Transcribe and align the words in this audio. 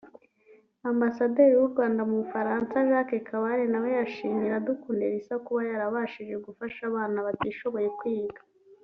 Ambasaderi 0.91 1.53
w’u 1.59 1.69
Rwanda 1.73 2.01
mu 2.09 2.15
Bufaransa 2.21 2.75
Jacque 2.89 3.17
Kabale 3.27 3.63
nawe 3.71 3.89
yashimiye 3.99 4.47
Iradukunda 4.47 5.03
Elsa 5.11 5.35
kuba 5.45 5.61
yarabashije 5.71 6.35
gufasha 6.45 6.81
abana 6.89 7.17
batishoboye 7.27 7.89
kwiga 7.99 8.41